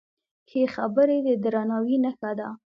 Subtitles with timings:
[0.49, 2.49] ښې خبرې د درناوي نښه ده.